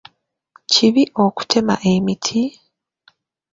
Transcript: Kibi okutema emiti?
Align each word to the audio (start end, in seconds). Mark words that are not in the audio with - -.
Kibi 0.71 1.03
okutema 1.25 1.75
emiti? 1.93 2.41